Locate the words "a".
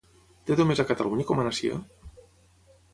0.85-0.87, 1.45-1.47